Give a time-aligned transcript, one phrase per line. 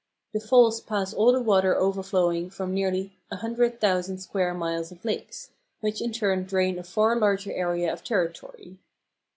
[0.33, 6.01] The falls pass all the water overflowing from nearly 100,000 square miles of lakes, which
[6.01, 8.79] in turn drain a far larger area of territory.